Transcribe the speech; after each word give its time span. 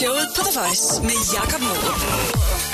Showet 0.00 0.28
på 0.36 0.42
The 0.42 0.60
Voice 0.60 1.02
med 1.02 1.14
Jakob 1.34 1.60
Morup. 1.60 2.73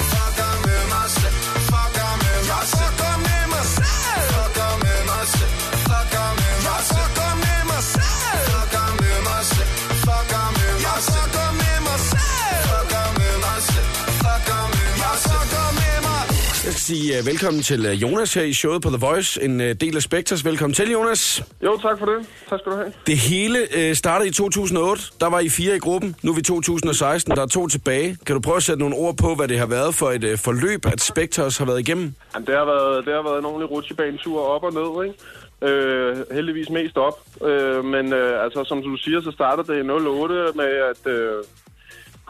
Sige 16.81 17.19
uh, 17.19 17.27
velkommen 17.27 17.63
til 17.63 17.87
uh, 17.87 18.03
Jonas 18.03 18.35
her 18.35 18.43
i 18.43 18.53
showet 18.53 18.83
på 18.83 18.89
The 18.89 18.99
Voice, 18.99 19.43
en 19.43 19.61
uh, 19.61 19.67
del 19.67 19.97
af 19.97 20.03
Spectres. 20.03 20.45
Velkommen 20.45 20.75
til, 20.75 20.91
Jonas. 20.93 21.45
Jo, 21.65 21.79
tak 21.83 21.99
for 21.99 22.07
det. 22.07 22.27
Tak 22.51 22.61
skal 22.61 22.73
du 22.73 22.77
have. 22.77 22.93
Det 23.07 23.19
hele 23.19 23.59
uh, 23.79 23.93
startede 23.95 24.29
i 24.29 24.33
2008. 24.33 25.03
Der 25.21 25.27
var 25.27 25.41
I 25.41 25.49
fire 25.49 25.77
i 25.77 25.79
gruppen. 25.79 26.17
Nu 26.23 26.31
er 26.31 26.37
vi 26.37 26.43
2016. 26.43 27.37
Der 27.37 27.43
er 27.43 27.47
to 27.47 27.69
tilbage. 27.69 28.17
Kan 28.27 28.35
du 28.35 28.41
prøve 28.41 28.57
at 28.57 28.63
sætte 28.63 28.81
nogle 28.81 28.97
ord 28.97 29.17
på, 29.17 29.35
hvad 29.35 29.49
det 29.49 29.59
har 29.59 29.67
været 29.67 29.95
for 29.95 30.11
et 30.11 30.25
uh, 30.25 30.39
forløb, 30.39 30.87
at 30.87 31.01
Spectres 31.01 31.59
har 31.59 31.65
været 31.65 31.81
igennem? 31.81 32.15
Jamen, 32.35 32.47
det, 32.47 32.55
har 32.55 32.65
været, 32.65 33.07
det 33.07 33.15
har 33.15 33.23
været 33.23 33.39
en 33.39 33.45
ordentlig 33.45 33.71
rutsjebanetur 33.71 34.41
op 34.41 34.63
og 34.63 34.73
ned, 34.73 35.05
ikke? 35.05 35.19
Øh, 35.63 36.17
heldigvis 36.33 36.71
mest 36.71 36.97
op. 36.97 37.19
Øh, 37.45 37.85
men 37.85 38.13
øh, 38.13 38.45
altså, 38.45 38.65
som 38.65 38.83
du 38.83 38.97
siger, 38.97 39.21
så 39.21 39.31
startede 39.31 39.73
det 39.73 39.85
i 39.85 39.91
08 39.91 40.35
med, 40.55 40.65
at, 40.65 41.13
øh, 41.13 41.45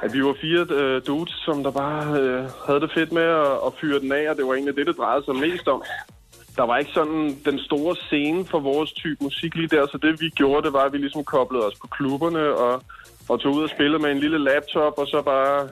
at 0.02 0.12
vi 0.14 0.24
var 0.24 0.34
fire 0.40 0.66
øh, 0.70 1.02
dudes, 1.06 1.32
som 1.44 1.62
der 1.62 1.70
bare 1.70 2.20
øh, 2.20 2.44
havde 2.66 2.80
det 2.80 2.90
fedt 2.94 3.12
med 3.12 3.22
at, 3.22 3.52
at 3.66 3.72
fyre 3.80 4.00
den 4.00 4.12
af, 4.12 4.30
og 4.30 4.36
det 4.36 4.46
var 4.46 4.54
egentlig 4.54 4.76
det, 4.76 4.86
det 4.86 4.96
drejede 4.96 5.24
sig 5.24 5.36
mest 5.36 5.68
om. 5.68 5.82
Der 6.56 6.62
var 6.62 6.78
ikke 6.78 6.92
sådan 6.92 7.40
den 7.44 7.58
store 7.58 7.96
scene 7.96 8.44
for 8.44 8.60
vores 8.60 8.92
type 8.92 9.24
musik 9.24 9.54
lige 9.54 9.68
der, 9.68 9.86
så 9.86 9.98
det 9.98 10.20
vi 10.20 10.28
gjorde, 10.28 10.62
det 10.66 10.72
var, 10.72 10.84
at 10.84 10.92
vi 10.92 10.98
ligesom 10.98 11.24
koblede 11.24 11.66
os 11.66 11.78
på 11.80 11.86
klubberne 11.86 12.54
og, 12.54 12.82
og 13.28 13.40
tog 13.40 13.54
ud 13.54 13.62
og 13.62 13.68
spillede 13.68 14.02
med 14.02 14.10
en 14.10 14.20
lille 14.20 14.38
laptop, 14.38 14.98
og 14.98 15.06
så 15.06 15.22
bare 15.22 15.68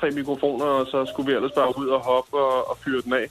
tre 0.00 0.10
mikrofoner, 0.10 0.64
og 0.64 0.86
så 0.86 1.06
skulle 1.12 1.30
vi 1.30 1.36
ellers 1.36 1.52
bare 1.52 1.78
ud 1.78 1.88
og 1.88 2.00
hoppe 2.00 2.36
og, 2.36 2.70
og 2.70 2.76
fyre 2.84 3.02
den 3.04 3.12
af. 3.12 3.26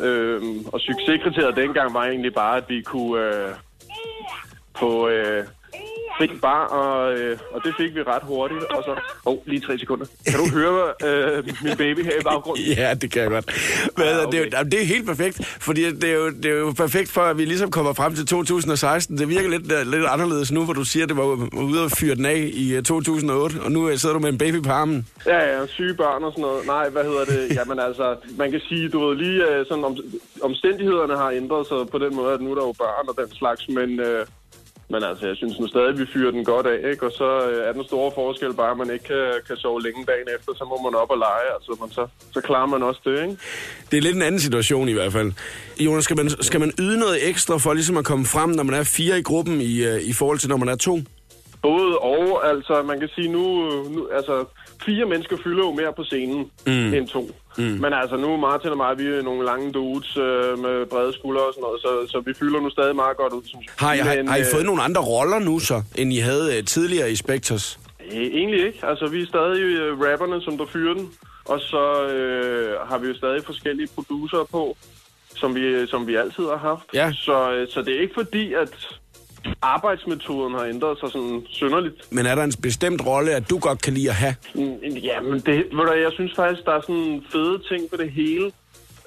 Øhm, 0.00 0.64
og 0.72 0.80
succeskriteriet 0.80 1.56
dengang 1.56 1.94
var 1.94 2.04
egentlig 2.04 2.34
bare, 2.34 2.56
at 2.56 2.64
vi 2.68 2.82
kunne 2.82 3.24
øh, 3.24 3.54
på... 4.74 5.08
øh, 5.08 5.44
fri 6.22 6.38
bar, 6.42 6.64
og, 6.64 7.12
øh, 7.12 7.38
og 7.54 7.60
det 7.64 7.74
fik 7.80 7.94
vi 7.94 8.02
ret 8.02 8.22
hurtigt. 8.22 8.62
Og 8.64 8.82
så, 8.86 9.00
oh, 9.24 9.38
lige 9.46 9.60
tre 9.60 9.78
sekunder. 9.78 10.06
Kan 10.26 10.38
du 10.38 10.48
høre 10.58 10.92
øh, 11.04 11.44
min 11.64 11.76
baby 11.76 12.04
her 12.04 12.20
i 12.20 12.22
baggrunden? 12.24 12.64
Ja, 12.82 12.94
det 12.94 13.12
kan 13.12 13.22
jeg 13.22 13.30
godt. 13.30 13.46
Men, 13.96 14.06
Ja, 14.06 14.26
okay. 14.26 14.32
det, 14.32 14.54
er 14.54 14.58
jo, 14.58 14.64
det 14.64 14.80
er 14.80 14.84
helt 14.84 15.06
perfekt, 15.06 15.46
fordi 15.60 15.90
det 15.90 16.04
er, 16.04 16.14
jo, 16.14 16.30
det 16.30 16.46
er 16.46 16.58
jo 16.58 16.72
perfekt 16.76 17.10
for, 17.10 17.20
at 17.20 17.38
vi 17.38 17.44
ligesom 17.44 17.70
kommer 17.70 17.92
frem 17.92 18.14
til 18.14 18.26
2016. 18.26 19.18
Det 19.18 19.28
virker 19.28 19.50
lidt, 19.50 19.72
øh, 19.72 19.86
lidt 19.86 20.04
anderledes 20.06 20.52
nu, 20.52 20.64
hvor 20.64 20.72
du 20.72 20.84
siger, 20.84 21.02
at 21.02 21.08
det 21.08 21.16
var 21.16 21.48
ude 21.56 21.84
og 21.84 21.90
fyre 21.90 22.14
den 22.14 22.26
af 22.26 22.50
i 22.54 22.74
øh, 22.74 22.82
2008, 22.82 23.56
og 23.64 23.72
nu 23.72 23.88
øh, 23.88 23.98
sidder 23.98 24.14
du 24.14 24.20
med 24.20 24.28
en 24.28 24.38
baby 24.38 24.62
på 24.62 24.70
armen. 24.70 25.06
Ja, 25.26 25.58
ja, 25.58 25.66
syge 25.66 25.94
børn 25.94 26.24
og 26.24 26.32
sådan 26.32 26.42
noget. 26.42 26.66
Nej, 26.66 26.88
hvad 26.88 27.04
hedder 27.04 27.24
det? 27.24 27.40
Jamen 27.58 27.78
altså, 27.78 28.16
man 28.38 28.50
kan 28.50 28.60
sige, 28.68 28.88
du 28.88 29.06
ved 29.06 29.16
lige, 29.16 29.48
øh, 29.48 29.66
sådan 29.66 29.84
om, 29.84 29.96
omstændighederne 30.42 31.16
har 31.16 31.30
ændret 31.30 31.66
sig 31.66 31.76
på 31.92 31.98
den 31.98 32.16
måde, 32.16 32.32
at 32.34 32.40
nu 32.40 32.50
er 32.50 32.54
der 32.54 32.66
jo 32.66 32.72
børn 32.72 33.08
og 33.08 33.14
den 33.18 33.34
slags, 33.34 33.68
men... 33.68 34.00
Øh, 34.00 34.26
men 34.92 35.02
altså, 35.08 35.26
jeg 35.30 35.36
synes 35.36 35.58
nu 35.60 35.66
stadig, 35.66 35.88
at 35.88 35.98
vi 35.98 36.06
fyrer 36.14 36.30
den 36.36 36.44
godt 36.44 36.66
af, 36.66 36.78
ikke? 36.90 37.06
Og 37.06 37.12
så 37.20 37.28
øh, 37.48 37.68
er 37.68 37.72
den 37.72 37.84
store 37.84 38.10
forskel 38.14 38.54
bare, 38.54 38.70
at 38.70 38.76
man 38.82 38.90
ikke 38.94 39.04
kan, 39.04 39.24
kan 39.46 39.56
sove 39.56 39.82
længe 39.82 40.04
dagen 40.10 40.28
efter, 40.36 40.50
så 40.60 40.64
må 40.70 40.76
man 40.86 40.94
op 41.02 41.10
og 41.10 41.18
lege, 41.26 41.48
altså, 41.54 41.70
man 41.80 41.90
så, 41.90 42.04
så 42.34 42.40
klarer 42.40 42.66
man 42.66 42.82
også 42.82 43.00
det, 43.04 43.16
ikke? 43.22 43.36
Det 43.90 43.96
er 43.96 44.02
lidt 44.02 44.16
en 44.16 44.22
anden 44.22 44.40
situation 44.40 44.88
i 44.88 44.92
hvert 44.92 45.12
fald. 45.12 45.32
Jonas, 45.80 46.04
skal 46.04 46.16
man, 46.16 46.30
skal 46.48 46.60
man 46.60 46.72
yde 46.78 46.98
noget 46.98 47.28
ekstra 47.28 47.58
for 47.58 47.72
ligesom 47.74 47.96
at 47.96 48.04
komme 48.04 48.26
frem, 48.26 48.50
når 48.50 48.62
man 48.62 48.74
er 48.74 48.84
fire 48.84 49.18
i 49.18 49.22
gruppen, 49.22 49.60
i, 49.60 49.74
øh, 49.84 50.00
i 50.00 50.12
forhold 50.12 50.38
til 50.38 50.48
når 50.48 50.56
man 50.56 50.68
er 50.68 50.76
to? 50.76 50.98
Både 51.62 51.98
og, 51.98 52.48
altså 52.48 52.82
man 52.82 53.00
kan 53.00 53.08
sige 53.14 53.28
nu, 53.28 53.44
nu 53.94 54.08
altså 54.12 54.44
fire 54.86 55.06
mennesker 55.06 55.36
fylder 55.44 55.64
jo 55.64 55.72
mere 55.72 55.92
på 55.96 56.04
scenen 56.04 56.50
mm. 56.66 56.94
end 56.94 57.08
to. 57.08 57.30
Mm. 57.58 57.64
Men 57.64 57.92
altså 57.92 58.16
nu 58.16 58.36
Martin 58.36 58.70
og 58.70 58.76
mig, 58.76 58.98
vi 58.98 59.06
er 59.06 59.22
nogle 59.22 59.44
lange 59.44 59.72
dudes 59.72 60.16
øh, 60.16 60.58
med 60.58 60.86
brede 60.86 61.12
skuldre 61.12 61.42
og 61.42 61.52
sådan 61.54 61.62
noget, 61.62 61.80
så, 61.80 62.12
så 62.12 62.20
vi 62.20 62.34
fylder 62.34 62.60
nu 62.60 62.70
stadig 62.70 62.96
meget 62.96 63.16
godt 63.16 63.32
ud, 63.32 63.42
synes 63.44 63.66
jeg. 63.66 63.74
Har 63.78 63.94
I, 63.94 63.98
har, 63.98 64.16
Men, 64.16 64.28
har 64.28 64.36
I 64.36 64.40
øh, 64.40 64.46
fået 64.52 64.64
nogle 64.64 64.82
andre 64.82 65.00
roller 65.00 65.38
nu 65.38 65.58
så, 65.58 65.82
end 65.98 66.12
I 66.12 66.18
havde 66.18 66.56
øh, 66.56 66.64
tidligere 66.64 67.10
i 67.10 67.16
Spectres? 67.16 67.80
Øh, 68.12 68.18
Egentlig 68.18 68.66
ikke. 68.66 68.78
Altså, 68.82 69.06
vi 69.06 69.22
er 69.22 69.26
stadig 69.26 69.62
øh, 69.62 70.00
rapperne, 70.00 70.42
som 70.42 70.58
der 70.58 70.66
fyrer 70.66 70.94
den. 70.94 71.10
Og 71.44 71.60
så 71.60 72.06
øh, 72.06 72.88
har 72.88 72.98
vi 72.98 73.08
jo 73.08 73.14
stadig 73.16 73.44
forskellige 73.44 73.88
producer 73.94 74.44
på, 74.50 74.76
som 75.36 75.54
vi, 75.54 75.86
som 75.86 76.06
vi 76.06 76.14
altid 76.14 76.44
har 76.44 76.56
haft. 76.56 76.84
Ja. 76.94 77.12
Så, 77.12 77.52
øh, 77.52 77.68
så 77.68 77.82
det 77.82 77.96
er 77.96 78.00
ikke 78.00 78.14
fordi, 78.14 78.54
at 78.54 79.00
arbejdsmetoden 79.62 80.54
har 80.54 80.64
ændret 80.64 80.98
sig 81.00 81.08
sådan 81.12 81.42
synderligt. 81.48 82.12
Men 82.12 82.26
er 82.26 82.34
der 82.34 82.44
en 82.44 82.52
bestemt 82.62 83.06
rolle, 83.06 83.30
at 83.34 83.50
du 83.50 83.58
godt 83.58 83.82
kan 83.82 83.92
lide 83.94 84.08
at 84.08 84.14
have? 84.14 84.34
Mm, 84.54 84.78
Ja, 84.82 85.20
men 85.20 85.40
det, 85.40 85.56
ved 85.56 85.86
du, 85.86 85.92
jeg 85.92 86.12
synes 86.12 86.32
faktisk, 86.36 86.64
der 86.66 86.72
er 86.72 86.80
sådan 86.80 87.22
fede 87.32 87.58
ting 87.68 87.90
på 87.90 87.96
det 87.96 88.10
hele. 88.12 88.52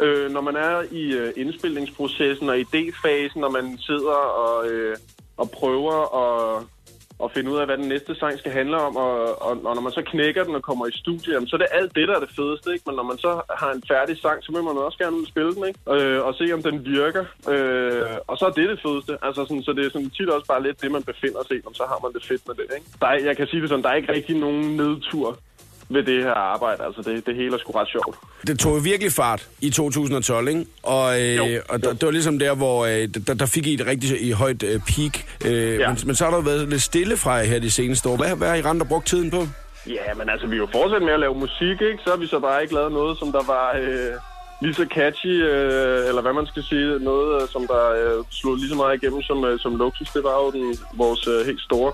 Øh, 0.02 0.32
når 0.32 0.42
man 0.42 0.56
er 0.56 0.84
i 0.92 1.14
øh, 1.14 1.34
indspilningsprocessen 1.38 2.50
og 2.50 2.58
idéfasen, 2.58 3.40
når 3.40 3.50
man 3.50 3.78
sidder 3.78 4.12
og, 4.46 4.70
øh, 4.70 4.98
og 5.38 5.52
prøver 5.52 5.98
at, 6.24 6.64
at 7.24 7.32
finde 7.32 7.52
ud 7.52 7.58
af, 7.58 7.66
hvad 7.66 7.78
den 7.78 7.88
næste 7.88 8.16
sang 8.16 8.40
skal 8.40 8.52
handle 8.52 8.78
om, 8.88 8.96
og, 8.96 9.42
og, 9.42 9.52
og 9.68 9.74
når 9.76 9.82
man 9.82 9.92
så 9.92 10.04
knækker 10.12 10.44
den 10.44 10.56
og 10.56 10.64
kommer 10.70 10.86
i 10.88 10.92
studiet, 10.92 11.34
jamen, 11.34 11.48
så 11.48 11.56
er 11.56 11.62
det 11.64 11.68
alt 11.72 11.96
det, 11.96 12.08
der 12.08 12.16
er 12.16 12.24
det 12.26 12.36
fedeste, 12.40 12.74
ikke? 12.74 12.84
Men 12.88 12.96
når 12.96 13.04
man 13.12 13.18
så 13.18 13.32
har 13.62 13.72
en 13.72 13.84
færdig 13.88 14.16
sang, 14.22 14.44
så 14.44 14.52
vil 14.52 14.64
man 14.64 14.78
også 14.78 14.98
gerne 14.98 15.18
ud 15.18 15.22
og 15.22 15.32
spille 15.34 15.56
den, 15.56 15.64
ikke? 15.70 15.80
Øh, 15.96 16.26
og 16.28 16.36
se, 16.36 16.46
om 16.54 16.64
den 16.64 16.86
virker. 16.86 17.26
Øh, 17.54 18.18
og 18.28 18.38
så 18.38 18.44
er 18.50 18.54
det 18.60 18.70
det 18.70 18.80
fedeste. 18.86 19.14
Altså, 19.28 19.42
sådan, 19.46 19.64
så 19.64 19.74
det 19.74 19.86
er 19.86 19.90
sådan 19.90 20.10
tit 20.10 20.30
også 20.30 20.48
bare 20.48 20.64
lidt 20.64 20.82
det, 20.82 20.92
man 20.92 21.04
befinder 21.04 21.42
sig 21.44 21.58
i, 21.58 21.62
om 21.66 21.74
så 21.74 21.84
har 21.92 22.00
man 22.04 22.14
det 22.14 22.24
fedt 22.30 22.44
med 22.48 22.56
det, 22.56 22.68
ikke? 22.78 22.88
Der 23.02 23.08
er, 23.08 23.18
jeg 23.30 23.38
kan 23.38 23.48
sige 23.48 23.62
det 23.62 23.70
sådan, 23.70 23.84
der 23.84 23.90
er 23.90 24.00
ikke 24.02 24.14
rigtig 24.14 24.36
nogen 24.46 24.64
nedtur 24.78 25.30
ved 25.90 26.04
det 26.04 26.24
her 26.24 26.32
arbejde. 26.34 26.84
Altså, 26.86 27.02
det, 27.02 27.26
det 27.26 27.36
hele 27.36 27.54
er 27.54 27.58
sgu 27.58 27.72
ret 27.72 27.88
sjovt. 27.88 28.18
Det 28.48 28.60
tog 28.60 28.86
virkelig 28.86 29.12
fart 29.12 29.48
i 29.62 29.70
2012, 29.70 30.48
ikke? 30.48 30.66
Og, 30.84 31.22
øh, 31.22 31.36
Jo, 31.36 31.44
og 31.70 31.80
jo. 31.86 31.92
det 31.92 32.06
var 32.06 32.12
ligesom 32.12 32.40
der, 32.40 32.56
hvor 32.56 32.86
øh, 32.86 33.08
der, 33.28 33.34
der 33.34 33.46
fik 33.46 33.68
I 33.68 33.74
et 33.74 33.88
rigtig 33.88 34.22
i 34.22 34.32
højt 34.32 34.64
øh, 34.64 34.80
peak. 34.80 35.14
Øh, 35.46 35.80
Ja. 35.80 35.88
men, 35.90 35.98
men 36.06 36.16
så 36.16 36.24
har 36.24 36.32
der 36.32 36.42
været 36.42 36.70
lidt 36.70 36.82
stille 36.82 37.18
fra 37.18 37.44
her 37.44 37.60
de 37.60 37.72
seneste 37.72 38.10
år. 38.10 38.18
Hvad, 38.18 38.36
hvad 38.36 38.48
har 38.48 38.56
I 38.56 38.62
rent 38.62 38.82
og 38.82 38.88
brugt 38.88 39.08
tiden 39.08 39.32
på? 39.32 39.48
Ja, 39.88 40.14
men 40.18 40.30
altså, 40.30 40.48
vi 40.48 40.56
er 40.56 40.60
jo 40.60 40.68
fortsat 40.72 41.02
med 41.02 41.14
at 41.14 41.20
lave 41.20 41.36
musik, 41.36 41.78
ikke? 41.82 42.00
Så 42.04 42.10
har 42.10 42.18
vi 42.18 42.28
så 42.28 42.40
bare 42.40 42.62
ikke 42.62 42.74
lavet 42.74 42.92
noget, 42.92 43.18
som 43.20 43.32
der 43.32 43.44
var 43.48 43.68
øh, 43.82 44.14
lige 44.62 44.74
så 44.74 44.86
catchy, 44.96 45.36
øh, 45.52 46.08
eller 46.10 46.22
hvad 46.22 46.34
man 46.34 46.46
skal 46.48 46.64
sige, 46.64 47.00
noget, 47.00 47.42
øh, 47.42 47.48
som 47.50 47.68
der 47.68 47.84
øh, 48.00 48.24
slog 48.32 48.56
lige 48.56 48.70
så 48.70 48.76
meget 48.76 48.96
igennem 49.04 49.22
som, 49.22 49.46
øh, 49.46 49.60
som 49.60 49.76
Luxus. 49.76 50.10
Det 50.10 50.24
var 50.24 50.36
jo 50.44 50.52
den, 50.52 50.78
vores 50.94 51.28
øh, 51.28 51.46
helt 51.46 51.62
store. 51.62 51.92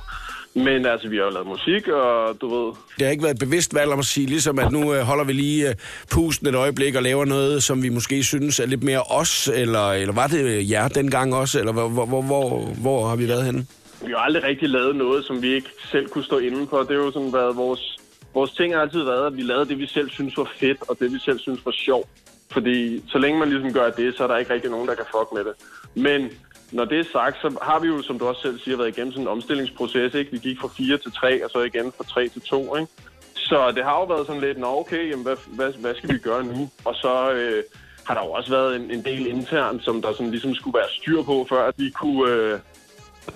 Men 0.54 0.86
altså, 0.86 1.08
vi 1.08 1.18
har 1.18 1.24
jo 1.24 1.30
lavet 1.30 1.48
musik, 1.48 1.88
og 1.88 2.42
du 2.42 2.48
ved... 2.56 2.74
Det 2.98 3.06
har 3.06 3.12
ikke 3.12 3.24
været 3.24 3.34
et 3.34 3.40
bevidst 3.40 3.76
valg 3.76 3.92
om 3.92 4.00
at 4.00 4.06
sige, 4.06 4.28
ligesom 4.28 4.60
at 4.60 4.72
nu 4.72 4.94
øh, 4.94 5.02
holder 5.02 5.24
vi 5.24 5.34
lige 5.34 5.70
øh, 5.70 5.76
pusten 6.12 6.48
et 6.48 6.56
øjeblik 6.56 6.96
og 6.96 7.04
laver 7.04 7.26
noget, 7.26 7.64
som 7.64 7.84
vi 7.84 7.90
måske 7.90 8.24
synes 8.24 8.60
er 8.60 8.66
lidt 8.66 8.84
mere 8.84 9.02
os, 9.02 9.48
eller, 9.48 9.92
eller 9.92 10.14
var 10.14 10.28
det 10.28 10.42
øh, 10.42 10.72
jer 10.72 10.88
dengang 10.88 11.36
også, 11.36 11.60
eller 11.60 11.72
hvor, 11.72 11.88
hvor, 11.88 12.22
hvor, 12.22 12.60
hvor, 12.82 13.08
har 13.08 13.16
vi 13.16 13.28
været 13.28 13.46
henne? 13.46 13.66
Vi 14.06 14.12
har 14.12 14.18
aldrig 14.18 14.44
rigtig 14.44 14.70
lavet 14.70 14.96
noget, 14.96 15.26
som 15.26 15.42
vi 15.42 15.54
ikke 15.54 15.70
selv 15.92 16.10
kunne 16.10 16.24
stå 16.24 16.38
inden 16.38 16.68
for. 16.68 16.78
Det 16.78 16.90
har 16.90 16.96
jo 16.96 17.12
sådan 17.12 17.34
været 17.34 17.56
vores... 17.56 17.98
Vores 18.34 18.52
ting 18.52 18.74
har 18.74 18.82
altid 18.82 19.04
været, 19.04 19.28
at 19.28 19.38
vi 19.38 19.42
lavede 19.42 19.66
det, 19.70 19.78
vi 19.78 19.88
selv 19.88 20.10
synes 20.10 20.38
var 20.38 20.52
fedt, 20.60 20.78
og 20.90 20.98
det, 21.00 21.14
vi 21.14 21.20
selv 21.20 21.40
synes 21.40 21.66
var 21.66 21.72
sjovt. 21.72 22.10
Fordi 22.52 23.04
så 23.08 23.18
længe 23.18 23.40
man 23.40 23.50
ligesom 23.50 23.74
gør 23.74 23.90
det, 23.90 24.16
så 24.18 24.24
er 24.24 24.28
der 24.28 24.38
ikke 24.38 24.54
rigtig 24.54 24.72
nogen, 24.72 24.88
der 24.88 24.96
kan 24.96 25.06
fuck 25.12 25.30
med 25.34 25.44
det. 25.44 25.54
Men 25.96 26.30
når 26.72 26.86
det 26.86 27.00
er 27.00 27.04
sagt, 27.12 27.36
så 27.42 27.58
har 27.62 27.80
vi 27.80 27.88
jo, 27.88 28.02
som 28.02 28.20
du 28.20 28.28
også 28.28 28.42
selv 28.42 28.60
siger, 28.60 28.78
været 28.78 28.98
igennem 28.98 29.12
sådan 29.12 29.24
en 29.24 29.28
omstillingsproces. 29.28 30.14
Ikke? 30.14 30.32
Vi 30.32 30.38
gik 30.38 30.60
fra 30.60 30.70
4 30.78 30.98
til 30.98 31.12
3, 31.12 31.46
og 31.46 31.50
så 31.50 31.60
igen 31.60 31.94
fra 31.98 32.04
3 32.04 32.28
til 32.28 32.42
2. 32.42 32.76
Ikke? 32.76 32.92
Så 33.36 33.72
det 33.76 33.84
har 33.84 33.92
jo 33.92 34.06
været 34.06 34.28
sådan 34.28 34.42
lidt, 34.42 34.58
nå 34.58 34.80
okay, 34.80 35.10
jamen, 35.12 35.26
hvad, 35.26 35.36
hvad, 35.48 35.74
hvad 35.80 35.96
skal 35.96 36.14
vi 36.14 36.18
gøre 36.18 36.44
nu? 36.44 36.70
Og 36.86 36.96
så 36.96 37.32
øh, 37.32 37.64
har 38.06 38.14
der 38.14 38.22
jo 38.22 38.32
også 38.32 38.50
været 38.50 38.76
en, 38.76 38.92
en 38.92 39.06
del 39.06 39.28
internt, 39.28 39.84
som 39.84 40.02
der 40.02 40.12
sådan 40.12 40.32
ligesom 40.32 40.56
skulle 40.56 40.78
være 40.78 40.90
styr 41.00 41.22
på, 41.24 41.46
før 41.50 41.68
at 41.68 41.74
vi 41.78 41.90
kunne 41.90 42.32
øh, 42.32 42.60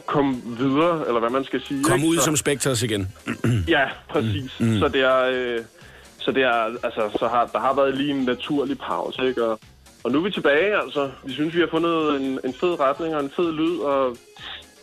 komme 0.06 0.41
videre, 0.57 1.07
eller 1.07 1.19
hvad 1.19 1.29
man 1.29 1.44
skal 1.44 1.62
sige. 1.62 1.84
Kom 1.84 2.03
ud 2.03 2.17
så, 2.17 2.23
som 2.23 2.35
Spectres 2.35 2.84
igen. 2.84 3.14
Ja, 3.76 3.90
præcis. 4.09 4.52
Mm. 4.59 4.79
Så 4.79 4.88
det 4.88 5.02
er... 5.02 5.22
Øh, 5.34 5.61
så 6.17 6.31
det 6.31 6.43
er, 6.43 6.78
altså, 6.84 7.17
så 7.20 7.28
har, 7.28 7.46
der 7.53 7.59
har 7.59 7.76
været 7.76 7.97
lige 7.97 8.11
en 8.11 8.23
naturlig 8.23 8.78
pause, 8.78 9.28
ikke? 9.28 9.46
Og, 9.46 9.59
og 10.05 10.11
nu 10.11 10.19
er 10.19 10.23
vi 10.23 10.31
tilbage, 10.31 10.81
altså. 10.84 11.09
Vi 11.25 11.34
synes, 11.34 11.55
vi 11.55 11.59
har 11.59 11.67
fundet 11.72 12.22
en, 12.22 12.40
en 12.47 12.53
fed 12.53 12.79
retning 12.79 13.16
og 13.16 13.22
en 13.23 13.31
fed 13.35 13.52
lyd, 13.52 13.78
og 13.79 14.17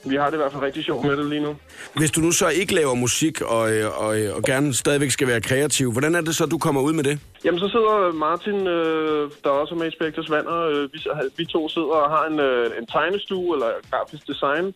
vi 0.04 0.16
har 0.16 0.26
det 0.26 0.32
i 0.34 0.36
hvert 0.36 0.52
fald 0.52 0.62
rigtig 0.62 0.84
sjovt 0.84 1.04
med 1.06 1.16
det 1.16 1.26
lige 1.26 1.40
nu. 1.42 1.56
Hvis 1.96 2.10
du 2.10 2.20
nu 2.20 2.30
så 2.32 2.48
ikke 2.48 2.74
laver 2.74 2.94
musik, 2.94 3.40
og, 3.40 3.72
øh, 3.72 4.04
og, 4.04 4.20
øh, 4.20 4.36
og 4.36 4.42
gerne 4.42 4.74
stadigvæk 4.74 5.10
skal 5.10 5.28
være 5.28 5.40
kreativ, 5.40 5.92
hvordan 5.92 6.14
er 6.14 6.20
det 6.20 6.36
så, 6.36 6.46
du 6.46 6.58
kommer 6.58 6.80
ud 6.80 6.92
med 6.92 7.04
det? 7.04 7.18
Jamen, 7.44 7.60
så 7.60 7.68
sidder 7.68 8.12
Martin, 8.12 8.66
øh, 8.66 9.30
der 9.44 9.50
også 9.50 9.74
er 9.74 9.78
med 9.78 9.88
i 9.88 9.94
Spectres 9.96 10.30
Vander, 10.30 10.60
øh, 10.68 10.82
vi, 10.92 10.98
vi 11.36 11.44
to 11.44 11.68
sidder 11.68 11.88
og 11.88 12.10
har 12.10 12.24
en, 12.26 12.40
øh, 12.40 12.70
en 12.78 12.86
tegnestue, 12.86 13.54
eller 13.56 13.70
grafisk 13.90 14.26
design, 14.26 14.74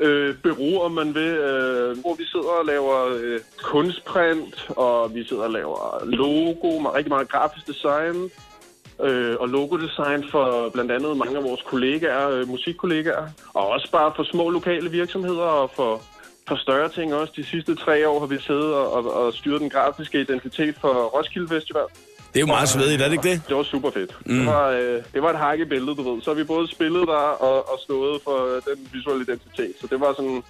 øh, 0.00 0.34
bureau, 0.42 0.80
om 0.86 0.92
man 0.92 1.14
vil, 1.14 1.32
øh, 1.50 1.98
hvor 2.00 2.14
vi 2.14 2.24
sidder 2.32 2.52
og 2.60 2.66
laver 2.66 2.96
øh, 3.16 3.40
kunstprint, 3.62 4.68
og 4.68 5.14
vi 5.14 5.24
sidder 5.28 5.42
og 5.42 5.50
laver 5.50 6.04
logo, 6.04 6.78
meget- 6.78 6.96
rigtig 6.96 7.12
meget 7.12 7.28
grafisk 7.28 7.66
design, 7.66 8.30
øh, 9.02 9.36
og 9.40 9.48
logodesign 9.48 10.24
for 10.30 10.68
blandt 10.68 10.92
andet 10.92 11.16
mange 11.16 11.36
af 11.36 11.44
vores 11.44 11.62
kollegaer, 11.62 12.28
øh, 12.30 12.48
musikkollegaer, 12.48 13.26
og 13.54 13.68
også 13.68 13.90
bare 13.90 14.12
for 14.16 14.24
små 14.24 14.50
lokale 14.50 14.90
virksomheder 14.90 15.42
og 15.42 15.70
for 15.76 16.02
for 16.48 16.56
større 16.56 16.88
ting 16.88 17.14
også. 17.14 17.32
De 17.36 17.44
sidste 17.44 17.74
tre 17.74 18.08
år 18.08 18.20
har 18.20 18.26
vi 18.26 18.38
siddet 18.38 18.74
og, 18.74 18.92
og, 18.92 19.12
og 19.12 19.32
styret 19.32 19.60
den 19.60 19.70
grafiske 19.70 20.20
identitet 20.20 20.74
for 20.80 20.92
Roskilde 20.92 21.48
Festival. 21.48 21.82
Det 22.32 22.36
er 22.36 22.40
jo 22.40 22.46
meget 22.46 22.68
svedigt, 22.68 23.02
er 23.02 23.04
det 23.04 23.12
ikke 23.12 23.28
det? 23.28 23.42
Det 23.48 23.56
var 23.56 23.62
super 23.62 23.90
fedt. 23.90 24.16
Mm. 24.26 24.36
Det, 24.36 24.46
var, 24.46 24.68
øh, 24.68 25.02
det 25.14 25.22
var 25.22 25.30
et 25.30 25.38
hak 25.38 25.58
i 25.60 25.64
bæltet, 25.64 25.96
du 25.96 26.12
ved. 26.12 26.22
Så 26.22 26.34
vi 26.34 26.44
både 26.44 26.70
spillet 26.70 27.08
der 27.08 27.14
og, 27.48 27.72
og 27.72 27.78
stået 27.82 28.22
for 28.24 28.38
den 28.68 28.88
visuelle 28.92 29.22
identitet. 29.22 29.72
Så 29.80 29.86
det 29.86 30.00
var 30.00 30.12
sådan... 30.16 30.42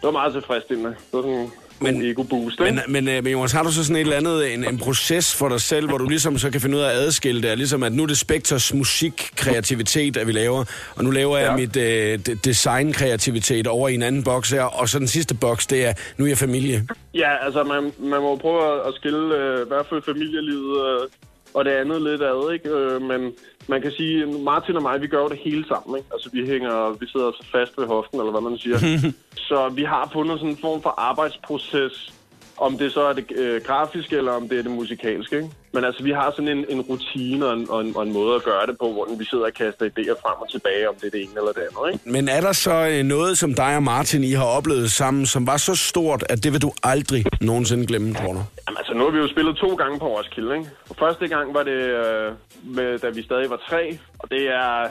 Det 0.00 0.06
var 0.06 0.10
meget 0.10 0.32
tilfredsstillende. 0.32 0.90
Det 0.90 1.12
var 1.12 1.22
sådan 1.22 1.50
men, 1.80 1.94
en 1.94 2.02
ego-boost, 2.02 2.60
ikke? 2.60 2.72
Men, 2.72 3.04
men, 3.04 3.08
øh, 3.08 3.24
men 3.24 3.32
Jonas, 3.32 3.52
har 3.52 3.62
du 3.62 3.72
så 3.72 3.84
sådan 3.84 3.96
et 3.96 4.00
eller 4.00 4.16
andet, 4.16 4.54
en, 4.54 4.64
en 4.64 4.78
proces 4.78 5.34
for 5.34 5.48
dig 5.48 5.60
selv, 5.60 5.88
hvor 5.88 5.98
du 5.98 6.08
ligesom 6.08 6.38
så 6.38 6.50
kan 6.50 6.60
finde 6.60 6.76
ud 6.76 6.82
af 6.82 6.88
at 6.88 6.96
adskille 6.96 7.42
det, 7.42 7.58
ligesom 7.58 7.82
at 7.82 7.92
nu 7.92 8.02
er 8.02 8.06
det 8.06 8.18
Spektors 8.18 8.74
musikkreativitet, 8.74 10.16
at 10.16 10.26
vi 10.26 10.32
laver, 10.32 10.64
og 10.96 11.04
nu 11.04 11.10
laver 11.10 11.38
jeg 11.38 11.54
mit 11.56 11.76
øh, 11.76 12.18
designkreativitet 12.44 13.66
over 13.66 13.88
i 13.88 13.94
en 13.94 14.02
anden 14.02 14.24
boks 14.24 14.50
her, 14.50 14.62
og 14.62 14.88
så 14.88 14.98
den 14.98 15.08
sidste 15.08 15.34
boks, 15.34 15.66
det 15.66 15.86
er, 15.86 15.92
nu 16.16 16.24
er 16.24 16.28
jeg 16.28 16.38
familie. 16.38 16.86
Ja, 17.14 17.44
altså 17.44 17.64
man, 17.64 17.92
man 17.98 18.20
må 18.20 18.36
prøve 18.36 18.86
at 18.88 18.94
skille 18.94 19.36
øh, 19.36 19.66
i 19.66 19.68
hvert 19.68 19.86
fald 19.90 20.02
familielivet 20.02 20.86
øh, 20.86 21.08
og 21.54 21.64
det 21.64 21.70
andet 21.70 22.02
lidt 22.02 22.22
ad, 22.22 22.52
ikke? 22.52 22.68
Øh, 22.68 23.02
men 23.02 23.32
man 23.68 23.82
kan 23.82 23.92
sige, 23.92 24.26
Martin 24.26 24.76
og 24.76 24.82
mig, 24.82 25.00
vi 25.00 25.06
gør 25.06 25.22
jo 25.22 25.28
det 25.28 25.38
hele 25.38 25.64
sammen, 25.68 25.96
ikke? 25.98 26.08
Altså 26.12 26.30
vi 26.32 26.46
hænger, 26.46 26.96
vi 27.00 27.06
sidder 27.06 27.32
så 27.32 27.46
fast 27.52 27.78
ved 27.78 27.86
hoften, 27.86 28.18
eller 28.18 28.30
hvad 28.30 28.40
man 28.40 28.58
siger. 28.58 28.78
så 29.48 29.68
vi 29.68 29.84
har 29.84 30.10
fundet 30.12 30.38
sådan 30.38 30.50
en 30.50 30.60
form 30.60 30.82
for 30.82 30.94
arbejdsproces, 30.98 32.12
om 32.60 32.78
det 32.78 32.92
så 32.92 33.00
er 33.00 33.12
det 33.12 33.24
øh, 33.36 33.62
grafiske, 33.62 34.16
eller 34.16 34.32
om 34.32 34.48
det 34.48 34.58
er 34.58 34.62
det 34.62 34.70
musikalske. 34.70 35.36
Ikke? 35.36 35.50
Men 35.72 35.84
altså, 35.84 36.02
vi 36.02 36.10
har 36.10 36.30
sådan 36.30 36.48
en, 36.48 36.64
en 36.68 36.80
rutine 36.80 37.46
og 37.46 37.52
en, 37.52 37.70
og, 37.70 37.80
en, 37.80 37.96
og 37.96 38.02
en 38.02 38.12
måde 38.12 38.34
at 38.34 38.42
gøre 38.42 38.66
det 38.66 38.78
på, 38.78 38.92
hvor 38.92 39.16
vi 39.18 39.24
sidder 39.24 39.44
og 39.44 39.54
kaster 39.54 39.86
idéer 39.86 40.16
frem 40.22 40.38
og 40.40 40.50
tilbage, 40.50 40.88
om 40.88 40.94
det 40.94 41.06
er 41.06 41.10
det 41.10 41.22
ene 41.22 41.36
eller 41.36 41.52
det 41.52 41.62
andet. 41.68 41.92
Ikke? 41.92 42.10
Men 42.10 42.28
er 42.28 42.40
der 42.40 42.52
så 42.52 42.88
øh, 42.88 43.02
noget, 43.02 43.38
som 43.38 43.54
dig 43.54 43.76
og 43.76 43.82
Martin 43.82 44.24
I 44.24 44.32
har 44.32 44.44
oplevet 44.44 44.90
sammen, 44.92 45.26
som 45.26 45.46
var 45.46 45.56
så 45.56 45.74
stort, 45.74 46.24
at 46.28 46.44
det 46.44 46.52
vil 46.52 46.62
du 46.62 46.72
aldrig 46.82 47.24
nogensinde 47.40 47.86
glemme, 47.86 48.14
tror 48.14 48.32
du? 48.32 48.42
Jamen 48.66 48.78
altså, 48.78 48.92
nu 48.94 49.04
har 49.04 49.10
vi 49.10 49.18
jo 49.18 49.28
spillet 49.28 49.56
to 49.56 49.74
gange 49.74 49.98
på 49.98 50.06
Roskilde, 50.16 50.56
ikke? 50.56 50.70
Og 50.90 50.96
første 50.98 51.28
gang 51.28 51.54
var 51.54 51.62
det, 51.62 51.80
øh, 52.02 52.32
med, 52.64 52.98
da 52.98 53.08
vi 53.08 53.22
stadig 53.22 53.50
var 53.50 53.60
tre, 53.68 53.98
og 54.18 54.30
det 54.30 54.42
er 54.48 54.88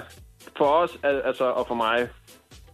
for 0.57 0.65
os, 0.65 0.91
altså, 1.03 1.43
og 1.43 1.65
for 1.67 1.75
mig, 1.75 2.07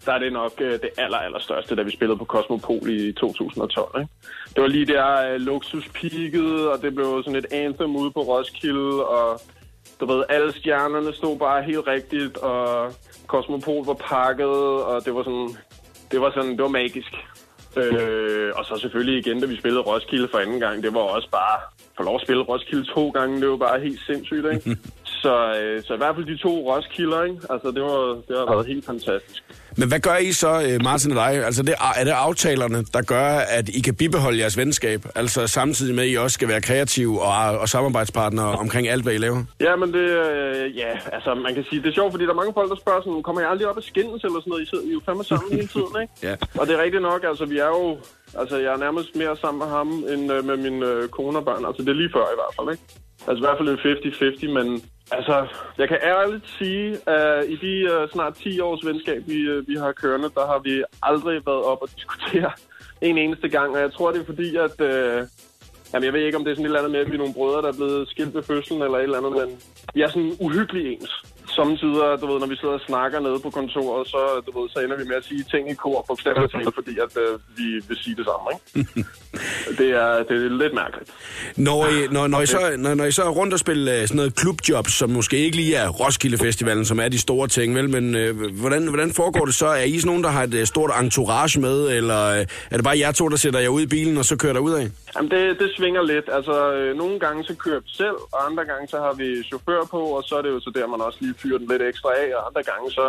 der 0.06 0.14
er 0.14 0.20
det 0.20 0.34
nok 0.34 0.52
øh, 0.62 0.72
det 0.72 0.90
aller, 0.98 1.18
aller 1.18 1.40
største, 1.40 1.76
da 1.76 1.82
vi 1.82 1.92
spillede 1.92 2.18
på 2.18 2.26
Cosmopol 2.26 2.90
i 2.90 3.12
2012. 3.12 4.02
Ikke? 4.02 4.14
Det 4.56 4.62
var 4.64 4.68
lige 4.68 4.86
der 4.86 5.34
øh, 5.34 5.40
luksus 5.40 5.90
peakede, 5.90 6.72
og 6.72 6.82
det 6.82 6.96
blev 6.96 7.22
sådan 7.26 7.40
et 7.40 7.46
anthem 7.52 7.96
ude 7.96 8.12
på 8.12 8.22
Roskilde, 8.22 9.06
og 9.06 9.42
du 10.00 10.06
ved, 10.06 10.24
alle 10.30 10.54
stjernerne 10.54 11.14
stod 11.14 11.40
bare 11.40 11.64
helt 11.64 11.88
rigtigt, 11.88 12.38
og 12.38 12.94
Cosmopol 13.28 13.86
var 13.86 13.94
pakket, 13.94 14.58
og 14.90 15.06
det 15.06 15.16
var 15.16 15.24
sådan, 15.24 15.50
det 16.12 16.22
var 16.22 16.32
sådan, 16.32 16.52
det 16.52 16.62
var 16.62 16.68
magisk. 16.68 17.14
Øh, 17.78 18.52
og 18.56 18.66
så 18.66 18.78
selvfølgelig 18.82 19.20
igen, 19.20 19.40
da 19.40 19.46
vi 19.46 19.58
spillede 19.58 19.82
Roskilde 19.82 20.28
for 20.32 20.38
anden 20.38 20.60
gang, 20.60 20.84
det 20.84 20.94
var 20.94 21.00
også 21.00 21.30
bare, 21.32 21.60
for 21.98 22.04
lov 22.04 22.16
at 22.16 22.22
spille 22.22 22.44
Roskilde 22.44 22.86
to 22.94 23.10
gange, 23.10 23.42
det 23.42 23.50
var 23.50 23.58
bare 23.58 23.80
helt 23.80 24.00
sindssygt, 24.06 24.46
ikke? 24.54 24.78
så, 25.26 25.36
øh, 25.60 25.84
så 25.84 25.94
i 25.94 25.98
hvert 25.98 26.16
fald 26.16 26.26
de 26.26 26.38
to 26.38 26.52
Roskilder, 26.68 27.24
ikke? 27.24 27.38
Altså, 27.50 27.68
det, 27.76 27.82
var, 27.90 28.00
det 28.28 28.34
har 28.40 28.46
været 28.56 28.68
helt 28.68 28.86
fantastisk. 28.86 29.44
Men 29.80 29.88
hvad 29.88 30.00
gør 30.00 30.18
I 30.28 30.32
så, 30.32 30.52
øh, 30.68 30.84
Martin 30.84 31.12
og 31.12 31.18
dig? 31.24 31.34
Altså, 31.50 31.64
det, 31.64 31.76
er 32.00 32.04
det 32.04 32.12
aftalerne, 32.12 32.80
der 32.96 33.02
gør, 33.02 33.28
at 33.58 33.70
I 33.70 33.80
kan 33.88 33.96
bibeholde 33.96 34.40
jeres 34.40 34.58
venskab? 34.58 35.02
Altså 35.16 35.48
samtidig 35.48 35.96
med, 35.96 36.04
at 36.04 36.10
I 36.10 36.16
også 36.16 36.34
skal 36.34 36.48
være 36.48 36.62
kreative 36.62 37.22
og, 37.22 37.60
og 37.64 37.70
samarbejdspartnere 37.70 38.52
omkring 38.64 38.88
alt, 38.88 39.04
hvad 39.04 39.14
I 39.14 39.18
laver? 39.18 39.44
Ja, 39.68 39.76
men 39.76 39.94
det, 39.94 40.08
øh, 40.26 40.78
ja, 40.78 40.92
altså 41.16 41.36
man 41.46 41.54
kan 41.56 41.64
sige, 41.70 41.82
det 41.82 41.90
er 41.90 41.94
sjovt, 41.94 42.12
fordi 42.14 42.24
der 42.26 42.32
er 42.32 42.42
mange 42.42 42.54
folk, 42.54 42.70
der 42.70 42.80
spørger 42.84 43.02
sådan, 43.02 43.24
kommer 43.24 43.42
jeg 43.42 43.50
aldrig 43.50 43.68
op 43.68 43.78
af 43.78 43.84
skændes 43.84 44.24
eller 44.24 44.40
sådan 44.40 44.50
noget? 44.52 44.64
I 44.64 44.70
sidder 44.70 44.86
I 44.90 44.92
jo 44.92 45.02
fandme 45.06 45.24
sammen 45.24 45.52
hele 45.52 45.68
tiden, 45.68 45.94
ikke? 46.04 46.14
ja. 46.28 46.36
Og 46.60 46.68
det 46.68 46.74
er 46.76 46.82
rigtigt 46.84 47.04
nok, 47.10 47.22
altså 47.32 47.46
vi 47.46 47.58
er 47.58 47.72
jo, 47.78 47.98
altså 48.42 48.56
jeg 48.58 48.72
er 48.74 48.78
nærmest 48.86 49.16
mere 49.16 49.36
sammen 49.44 49.60
med 49.64 49.70
ham, 49.78 49.88
end 50.14 50.24
øh, 50.34 50.46
med 50.50 50.58
min 50.66 50.84
øh, 50.84 51.10
kone 51.10 51.38
og 51.38 51.46
børn. 51.46 51.66
Altså 51.66 51.82
det 51.82 51.90
er 51.90 52.00
lige 52.02 52.14
før 52.18 52.26
i 52.36 52.40
hvert 52.40 52.54
fald, 52.58 52.70
ikke? 52.76 52.84
Altså 53.28 53.40
i 53.42 53.46
hvert 53.46 53.58
fald 53.60 53.70
en 53.70 53.80
50-50, 54.50 54.52
men 54.58 54.68
Altså, 55.12 55.48
jeg 55.78 55.88
kan 55.88 55.98
ærligt 56.04 56.48
sige, 56.58 57.10
at 57.10 57.46
i 57.50 57.56
de 57.56 58.04
uh, 58.04 58.10
snart 58.10 58.36
10 58.36 58.60
års 58.60 58.86
venskab, 58.86 59.22
vi, 59.28 59.52
uh, 59.52 59.68
vi 59.68 59.76
har 59.76 59.92
kørende, 59.92 60.30
der 60.36 60.46
har 60.46 60.60
vi 60.60 60.84
aldrig 61.04 61.46
været 61.46 61.64
op 61.64 61.82
og 61.82 61.90
diskutere 61.96 62.52
en 63.10 63.18
eneste 63.18 63.50
gang. 63.50 63.76
Og 63.76 63.82
jeg 63.82 63.94
tror, 63.94 64.12
det 64.12 64.22
er 64.22 64.26
fordi, 64.26 64.56
at... 64.56 64.82
Uh, 64.82 65.28
jamen, 65.94 66.06
jeg 66.06 66.14
ved 66.14 66.26
ikke, 66.26 66.38
om 66.38 66.44
det 66.44 66.52
er 66.52 66.56
sådan 66.56 66.66
et 66.66 66.70
eller 66.70 66.80
andet 66.80 66.92
med, 66.92 67.00
at 67.00 67.08
vi 67.08 67.14
er 67.14 67.18
nogle 67.18 67.34
brødre, 67.34 67.62
der 67.62 67.68
er 67.68 67.78
blevet 67.78 68.10
skilt 68.10 68.36
ved 68.36 68.44
fødslen 68.44 68.82
eller 68.82 68.98
et 68.98 69.04
eller 69.04 69.18
andet, 69.18 69.32
men 69.32 69.62
vi 69.94 70.02
er 70.02 70.08
sådan 70.08 70.38
uhyggeligt 70.40 70.88
ens 70.88 71.35
samtidig, 71.60 72.02
du 72.22 72.26
ved, 72.32 72.38
når 72.40 72.50
vi 72.54 72.58
sidder 72.62 72.74
og 72.80 72.86
snakker 72.90 73.20
nede 73.20 73.40
på 73.46 73.50
kontoret, 73.50 74.08
så, 74.08 74.22
du 74.46 74.52
ved, 74.58 74.70
så 74.70 74.80
ender 74.80 74.98
vi 74.98 75.06
med 75.12 75.16
at 75.22 75.26
sige 75.30 75.44
ting 75.54 75.64
i 75.72 75.74
kor, 75.74 76.06
bogstaveligt 76.08 76.52
talt, 76.52 76.76
fordi 76.80 76.94
at, 77.06 77.14
øh, 77.24 77.40
vi 77.58 77.68
vil 77.88 77.98
sige 78.04 78.16
det 78.20 78.26
samme, 78.30 78.46
ikke? 78.52 79.06
det, 79.80 79.90
er, 80.04 80.24
det 80.28 80.36
er 80.46 80.50
lidt 80.64 80.74
mærkeligt. 80.74 81.10
Når 81.58 81.88
I, 81.88 82.08
når, 82.12 82.28
når, 82.28 82.42
I 82.42 82.46
så, 82.46 82.60
når, 82.78 82.94
når 82.94 83.06
I 83.06 83.12
så 83.12 83.24
er 83.24 83.30
rundt 83.30 83.54
og 83.54 83.60
spiller 83.60 83.94
øh, 83.96 84.02
sådan 84.02 84.16
noget 84.16 84.36
klubjobs, 84.36 84.94
som 84.94 85.10
måske 85.10 85.38
ikke 85.38 85.58
lige 85.58 85.76
er 85.76 85.90
Roskilde 85.90 86.38
Festivalen, 86.38 86.86
som 86.86 87.00
er 87.00 87.10
de 87.10 87.20
store 87.20 87.48
ting, 87.48 87.76
vel? 87.76 87.90
Men 87.90 88.16
øh, 88.16 88.52
hvordan, 88.62 88.88
hvordan 88.88 89.12
foregår 89.12 89.46
det 89.46 89.56
så? 89.56 89.68
Er 89.68 89.84
I 89.84 90.00
sådan 90.00 90.08
nogen, 90.08 90.24
der 90.24 90.30
har 90.30 90.44
et 90.44 90.54
øh, 90.54 90.66
stort 90.66 90.92
entourage 91.02 91.60
med, 91.62 91.78
eller 91.98 92.26
øh, 92.26 92.46
er 92.72 92.76
det 92.78 92.84
bare 92.84 93.00
jer 93.00 93.12
to, 93.12 93.28
der 93.28 93.36
sætter 93.36 93.60
jer 93.60 93.70
ud 93.70 93.82
i 93.82 93.88
bilen, 93.88 94.18
og 94.18 94.26
så 94.26 94.38
kører 94.38 94.54
der 94.54 94.60
ud 94.60 94.74
af? 94.74 94.86
Jamen, 95.16 95.32
det, 95.32 95.60
det 95.60 95.70
svinger 95.78 96.02
lidt. 96.02 96.28
Altså, 96.32 96.74
øh, 96.74 96.98
nogle 96.98 97.20
gange 97.20 97.44
så 97.44 97.56
kører 97.56 97.80
vi 97.80 97.90
selv, 98.02 98.18
og 98.34 98.46
andre 98.50 98.66
gange 98.66 98.88
så 98.88 98.98
har 98.98 99.14
vi 99.14 99.44
chauffør 99.44 99.82
på, 99.92 100.02
og 100.18 100.24
så 100.24 100.36
er 100.36 100.42
det 100.42 100.50
jo 100.50 100.60
så 100.60 100.72
der, 100.76 100.88
man 100.88 101.02
også 101.02 101.20
lige 101.22 101.36
fyrer 101.46 101.58
den 101.58 101.68
lidt 101.68 101.82
ekstra 101.82 102.10
af, 102.10 102.36
og 102.38 102.48
andre 102.48 102.64
gange 102.64 102.92
så 102.92 103.06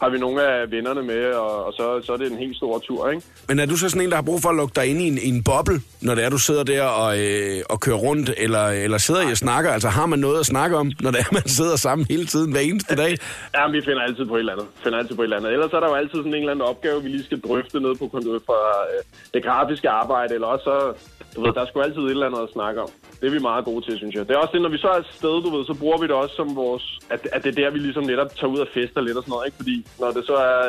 har 0.00 0.08
vi 0.08 0.18
nogle 0.18 0.42
af 0.42 0.70
vennerne 0.70 1.02
med, 1.02 1.24
og, 1.24 1.64
og 1.64 1.72
så, 1.72 2.00
så 2.04 2.12
er 2.12 2.16
det 2.16 2.32
en 2.32 2.38
helt 2.38 2.56
stor 2.56 2.78
tur, 2.78 3.10
ikke? 3.10 3.22
Men 3.48 3.58
er 3.58 3.66
du 3.66 3.76
så 3.76 3.88
sådan 3.88 4.02
en, 4.02 4.10
der 4.10 4.16
har 4.16 4.22
brug 4.22 4.42
for 4.42 4.48
at 4.48 4.56
lukke 4.56 4.72
dig 4.76 4.86
ind 4.86 5.00
i 5.00 5.08
en, 5.08 5.18
i 5.18 5.28
en 5.28 5.44
boble, 5.44 5.80
når 6.02 6.14
det 6.14 6.24
er, 6.24 6.30
du 6.30 6.38
sidder 6.38 6.64
der 6.64 6.82
og, 6.84 7.18
øh, 7.18 7.62
og 7.70 7.80
kører 7.80 7.96
rundt, 7.96 8.30
eller, 8.36 8.64
eller 8.68 8.98
sidder 8.98 9.28
I 9.28 9.30
og 9.30 9.36
snakker? 9.36 9.70
Altså 9.70 9.88
har 9.88 10.06
man 10.06 10.18
noget 10.18 10.40
at 10.40 10.46
snakke 10.46 10.76
om, 10.76 10.92
når 11.00 11.10
det 11.10 11.20
er, 11.20 11.28
man 11.32 11.48
sidder 11.48 11.76
sammen 11.76 12.06
hele 12.10 12.26
tiden, 12.26 12.52
hver 12.52 12.60
eneste 12.60 12.96
dag? 12.96 13.16
Ja, 13.56 13.70
vi 13.70 13.80
finder 13.84 14.02
altid 14.02 14.24
på 14.26 14.34
et 14.34 14.38
eller 14.38 14.52
andet. 14.52 14.66
Finder 14.82 14.98
altid 14.98 15.14
på 15.16 15.22
et 15.22 15.26
eller 15.26 15.36
andet. 15.36 15.52
Ellers 15.52 15.72
er 15.72 15.80
der 15.80 15.88
jo 15.88 15.94
altid 15.94 16.18
sådan 16.18 16.34
en 16.34 16.34
eller 16.34 16.52
anden 16.52 16.66
opgave, 16.72 17.02
vi 17.02 17.08
lige 17.08 17.24
skal 17.24 17.40
drøfte 17.40 17.80
ned 17.80 17.94
på 17.98 18.08
fra 18.46 18.60
øh, 18.90 19.02
det 19.34 19.44
grafiske 19.44 19.88
arbejde, 19.88 20.34
eller 20.34 20.46
også 20.46 20.64
så, 20.64 20.76
du 21.34 21.38
ved, 21.42 21.52
der 21.52 21.60
er 21.62 21.66
sgu 21.66 21.80
altid 21.80 22.02
et 22.02 22.10
eller 22.10 22.26
andet 22.26 22.42
at 22.42 22.52
snakke 22.52 22.78
om. 22.82 22.90
Det 23.20 23.26
er 23.26 23.34
vi 23.36 23.38
meget 23.38 23.64
gode 23.64 23.82
til, 23.86 23.96
synes 23.98 24.14
jeg. 24.14 24.28
Det 24.28 24.34
er 24.34 24.38
også 24.38 24.52
det, 24.52 24.62
når 24.62 24.74
vi 24.76 24.78
så 24.78 24.88
er 24.88 24.98
et 24.98 25.10
sted, 25.18 25.34
du 25.44 25.50
ved, 25.56 25.64
så 25.66 25.74
bruger 25.74 25.98
vi 25.98 26.06
det 26.06 26.16
også 26.22 26.34
som 26.36 26.56
vores... 26.56 26.98
At, 27.10 27.20
at 27.32 27.44
det 27.44 27.50
er 27.50 27.58
der, 27.62 27.70
vi 27.70 27.78
ligesom 27.78 28.04
netop 28.04 28.30
tager 28.38 28.52
ud 28.54 28.58
og 28.58 28.68
fester 28.74 29.00
lidt 29.00 29.16
og 29.16 29.22
sådan 29.22 29.32
noget, 29.32 29.46
ikke? 29.46 29.56
Fordi 29.56 29.76
når 30.00 30.10
det 30.16 30.24
så 30.26 30.34
er 30.34 30.60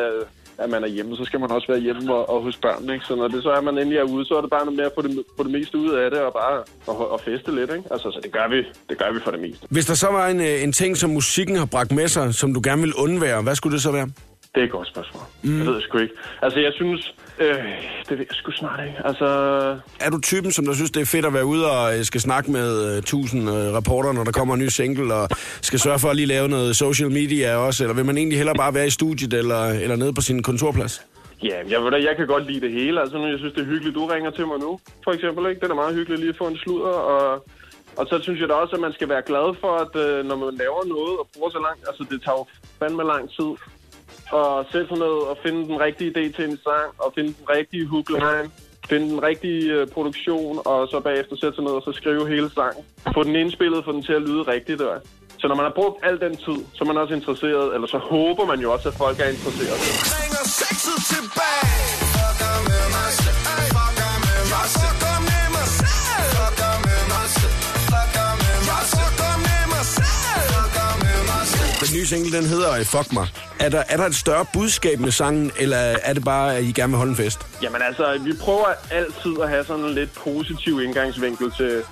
at 0.63 0.69
man 0.69 0.83
er 0.83 0.87
hjemme, 0.87 1.15
så 1.15 1.25
skal 1.25 1.39
man 1.39 1.51
også 1.51 1.67
være 1.67 1.79
hjemme 1.79 2.13
og, 2.13 2.29
og 2.29 2.43
hos 2.43 2.57
børnene. 2.57 2.93
ikke? 2.93 3.05
Så 3.05 3.15
når 3.15 3.27
det 3.27 3.43
så 3.43 3.51
er, 3.51 3.61
man 3.61 3.77
endelig 3.77 3.97
er 3.97 4.03
ude, 4.03 4.25
så 4.25 4.33
er 4.37 4.41
det 4.41 4.49
bare 4.49 4.65
noget 4.65 4.77
med 4.77 4.85
at 4.85 4.91
få 4.95 5.01
det, 5.01 5.23
få 5.37 5.43
det 5.43 5.51
meste 5.51 5.77
ud 5.77 5.89
af 5.89 6.11
det, 6.11 6.19
og 6.19 6.33
bare 6.33 6.63
og, 6.87 7.11
og 7.11 7.19
feste 7.19 7.55
lidt, 7.55 7.71
ikke? 7.77 7.83
Altså, 7.91 8.11
så 8.11 8.19
det 8.23 8.31
gør 8.31 8.47
vi, 8.49 8.57
det 8.89 8.97
gør 8.97 9.13
vi 9.13 9.19
for 9.23 9.31
det 9.31 9.39
meste. 9.39 9.67
Hvis 9.69 9.85
der 9.85 9.93
så 9.93 10.07
var 10.07 10.27
en, 10.27 10.39
øh, 10.39 10.63
en 10.63 10.73
ting, 10.73 10.97
som 10.97 11.09
musikken 11.09 11.55
har 11.55 11.65
bragt 11.65 11.91
med 11.91 12.07
sig, 12.07 12.33
som 12.33 12.53
du 12.53 12.61
gerne 12.63 12.81
vil 12.81 12.93
undvære, 12.93 13.41
hvad 13.41 13.55
skulle 13.55 13.73
det 13.73 13.81
så 13.81 13.91
være? 13.91 14.09
Det 14.55 14.61
er 14.61 14.65
et 14.65 14.71
godt 14.71 14.87
spørgsmål. 14.87 15.23
Mm. 15.43 15.57
Jeg 15.57 15.67
ved 15.67 15.75
det 15.75 15.83
sgu 15.83 15.97
ikke. 15.97 16.13
Altså, 16.41 16.59
jeg 16.59 16.71
synes... 16.73 17.15
Øh, 17.39 17.47
det 18.09 18.17
ved 18.17 18.25
jeg 18.29 18.35
sgu 18.41 18.51
snart 18.51 18.79
ikke. 18.87 18.97
Altså... 19.05 19.27
Er 19.99 20.09
du 20.09 20.19
typen, 20.21 20.51
som 20.51 20.65
der 20.65 20.73
synes, 20.73 20.91
det 20.91 21.01
er 21.01 21.05
fedt 21.05 21.25
at 21.25 21.33
være 21.33 21.45
ude 21.45 21.71
og 21.71 21.97
øh, 21.97 22.03
skal 22.03 22.21
snakke 22.21 22.51
med 22.51 22.97
uh, 22.97 23.03
tusind 23.03 23.49
uh, 23.49 23.55
reporter, 23.55 24.11
når 24.11 24.23
der 24.23 24.31
kommer 24.31 24.53
en 24.53 24.59
ny 24.59 24.67
single, 24.67 25.13
og 25.13 25.29
skal 25.61 25.79
sørge 25.79 25.99
for 25.99 26.09
at 26.09 26.15
lige 26.15 26.25
lave 26.25 26.47
noget 26.47 26.75
social 26.75 27.11
media 27.11 27.55
også? 27.55 27.83
Eller 27.83 27.95
vil 27.95 28.05
man 28.05 28.17
egentlig 28.17 28.37
hellere 28.37 28.55
bare 28.55 28.73
være 28.73 28.87
i 28.87 28.89
studiet 28.89 29.33
eller, 29.33 29.63
eller 29.65 29.95
nede 29.95 30.13
på 30.13 30.21
sin 30.21 30.43
kontorplads? 30.43 31.05
Ja, 31.43 31.57
jeg, 31.69 31.83
ved 31.83 31.91
da, 31.91 31.97
jeg 31.97 32.15
kan 32.17 32.27
godt 32.27 32.51
lide 32.51 32.61
det 32.61 32.71
hele. 32.71 33.01
Altså, 33.01 33.17
jeg 33.17 33.39
synes, 33.39 33.53
det 33.53 33.61
er 33.61 33.65
hyggeligt, 33.65 33.95
du 33.95 34.05
ringer 34.05 34.31
til 34.31 34.47
mig 34.47 34.59
nu, 34.59 34.79
for 35.03 35.11
eksempel. 35.11 35.49
Ikke? 35.49 35.61
Det 35.61 35.71
er 35.71 35.75
meget 35.75 35.95
hyggeligt 35.95 36.19
lige 36.19 36.29
at 36.29 36.37
få 36.37 36.47
en 36.47 36.57
sludder, 36.57 36.95
og 37.13 37.47
og 37.97 38.07
så 38.07 38.19
synes 38.21 38.39
jeg 38.39 38.49
da 38.49 38.53
også, 38.53 38.75
at 38.75 38.81
man 38.81 38.93
skal 38.93 39.09
være 39.09 39.21
glad 39.21 39.55
for, 39.61 39.73
at 39.83 39.93
øh, 40.05 40.25
når 40.25 40.35
man 40.35 40.53
laver 40.63 40.83
noget 40.85 41.15
og 41.21 41.27
bruger 41.33 41.49
så 41.49 41.61
langt, 41.67 41.83
altså 41.89 42.03
det 42.11 42.23
tager 42.25 42.37
jo 42.41 42.45
fandme 42.79 43.03
lang 43.03 43.29
tid 43.37 43.51
og 44.31 44.65
sætte 44.71 44.87
sig 44.87 44.97
ned 44.97 45.15
og 45.31 45.37
finde 45.43 45.59
den 45.69 45.79
rigtige 45.79 46.09
idé 46.11 46.23
til 46.35 46.43
en 46.49 46.59
sang, 46.67 46.87
og 47.03 47.13
finde 47.15 47.29
den 47.39 47.45
rigtige 47.55 47.85
hookline, 47.85 48.45
finde 48.89 49.09
den 49.09 49.23
rigtige 49.23 49.81
uh, 49.81 49.87
produktion, 49.87 50.59
og 50.65 50.87
så 50.91 50.99
bagefter 50.99 51.35
sætte 51.41 51.55
sig 51.55 51.63
ned 51.63 51.71
og 51.71 51.83
så 51.87 51.91
skrive 51.91 52.27
hele 52.27 52.49
sangen. 52.57 52.83
Få 53.13 53.23
den 53.23 53.35
indspillet, 53.35 53.85
få 53.85 53.91
den 53.91 54.03
til 54.03 54.13
at 54.13 54.21
lyde 54.21 54.43
rigtigt. 54.53 54.79
Der. 54.79 54.99
Så 55.39 55.47
når 55.47 55.55
man 55.55 55.65
har 55.65 55.73
brugt 55.75 55.97
al 56.05 56.19
den 56.19 56.35
tid, 56.37 56.59
så 56.73 56.79
er 56.83 56.87
man 56.91 56.97
også 56.97 57.13
interesseret, 57.13 57.73
eller 57.75 57.87
så 57.87 57.97
håber 57.97 58.45
man 58.45 58.59
jo 58.59 58.73
også, 58.73 58.87
at 58.89 58.95
folk 58.95 59.19
er 59.19 59.29
interesseret. 59.35 59.79
Ringer 60.17 60.43
sexet 60.59 60.99
tilbage. 61.13 61.71
Den 71.81 71.97
nye 71.97 72.05
single, 72.05 72.37
den 72.37 72.45
hedder 72.45 72.71
øh, 72.79 72.85
Fuck 72.85 73.13
mig. 73.13 73.27
Er 73.61 73.69
der, 73.69 73.83
er 73.89 73.97
der 73.97 74.05
et 74.05 74.15
større 74.15 74.45
budskab 74.53 74.99
med 74.99 75.11
sangen, 75.11 75.51
eller 75.59 75.77
er 75.77 76.13
det 76.13 76.23
bare, 76.23 76.55
at 76.55 76.63
I 76.63 76.71
gerne 76.71 76.91
vil 76.91 76.97
holde 76.97 77.09
en 77.09 77.15
fest? 77.15 77.39
Jamen 77.63 77.81
altså, 77.81 78.19
vi 78.23 78.33
prøver 78.41 78.65
altid 78.91 79.41
at 79.41 79.49
have 79.49 79.63
sådan 79.63 79.83
en 79.83 79.93
lidt 79.93 80.13
positiv 80.13 80.81
indgangsvinkel 80.81 81.51
til, 81.51 81.83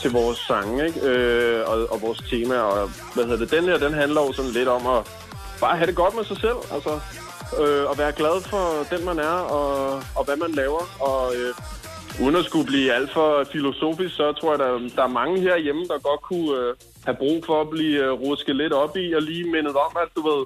til 0.00 0.10
vores 0.10 0.38
sange, 0.38 0.86
ikke? 0.86 1.00
Øh, 1.00 1.68
og, 1.68 1.92
og 1.92 2.02
vores 2.02 2.18
tema. 2.30 2.54
Og 2.54 2.90
hvad 3.14 3.24
hedder 3.24 3.38
det? 3.38 3.50
Den 3.50 3.64
her, 3.64 3.78
den 3.78 3.94
handler 3.94 4.20
jo 4.20 4.32
sådan 4.32 4.50
lidt 4.50 4.68
om 4.68 4.86
at 4.86 5.06
bare 5.60 5.76
have 5.76 5.86
det 5.86 5.96
godt 5.96 6.14
med 6.16 6.24
sig 6.24 6.36
selv. 6.40 6.58
Altså, 6.74 7.00
øh, 7.60 7.90
og 7.90 7.98
være 7.98 8.12
glad 8.12 8.42
for 8.50 8.96
den, 8.96 9.04
man 9.04 9.18
er, 9.18 9.38
og, 9.56 10.02
og 10.16 10.24
hvad 10.24 10.36
man 10.36 10.50
laver. 10.50 10.82
Og 11.00 11.34
øh, 11.36 11.54
uden 12.22 12.36
at 12.36 12.44
skulle 12.44 12.66
blive 12.66 12.92
alt 12.92 13.12
for 13.12 13.44
filosofisk, 13.52 14.16
så 14.16 14.32
tror 14.32 14.52
jeg, 14.52 14.58
der, 14.58 14.70
der 14.96 15.02
er 15.02 15.18
mange 15.20 15.40
herhjemme, 15.40 15.84
der 15.84 15.98
godt 16.08 16.22
kunne 16.22 16.50
øh, 16.60 16.74
have 17.04 17.16
brug 17.16 17.44
for 17.46 17.60
at 17.60 17.70
blive 17.70 18.04
øh, 18.04 18.12
rusket 18.12 18.56
lidt 18.56 18.72
op 18.72 18.96
i, 18.96 19.12
og 19.12 19.22
lige 19.22 19.50
mindet 19.50 19.76
om, 19.86 19.92
at 20.02 20.08
du 20.16 20.22
ved, 20.30 20.44